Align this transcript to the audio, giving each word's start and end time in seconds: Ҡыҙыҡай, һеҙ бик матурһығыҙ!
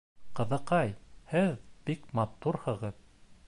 Ҡыҙыҡай, 0.37 0.95
һеҙ 1.33 1.53
бик 1.91 2.11
матурһығыҙ! 2.21 3.01